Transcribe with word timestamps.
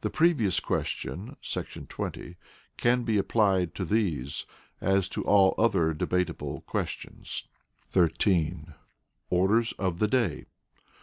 The 0.00 0.08
Previous 0.08 0.60
Question[§ 0.60 1.36
20] 1.88 2.36
can 2.78 3.02
be 3.02 3.18
applied 3.18 3.74
to 3.74 3.84
these, 3.84 4.46
as 4.80 5.10
to 5.10 5.22
all 5.24 5.52
other 5.62 5.92
debatable 5.92 6.62
questions. 6.62 7.44
13. 7.90 8.72
Orders 9.28 9.72
of 9.74 9.98
the 9.98 10.08
Day. 10.08 10.46